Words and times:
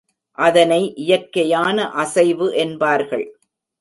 அதனை 0.37 0.93
இயற்கையான 0.95 1.89
அசைவு 1.95 2.47
என்பார்கள். 2.55 3.25